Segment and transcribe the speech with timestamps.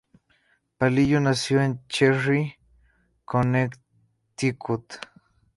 [0.79, 2.57] Palillo nació en Cheshire,
[3.23, 4.95] Connecticut.